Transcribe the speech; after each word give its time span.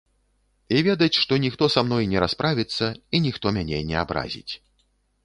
І 0.77 0.79
ведаць, 0.87 1.19
што 1.25 1.37
ніхто 1.43 1.67
са 1.75 1.83
мной 1.89 2.07
не 2.13 2.23
расправіцца 2.23 2.89
і 3.15 3.21
ніхто 3.27 3.53
мяне 3.59 3.83
не 3.91 3.95
абразіць. 4.05 4.53